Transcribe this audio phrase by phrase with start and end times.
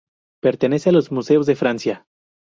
[0.41, 2.07] Pertenece a los museos de Francia.